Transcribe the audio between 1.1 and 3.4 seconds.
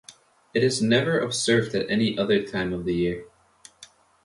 observed at any other time of the year.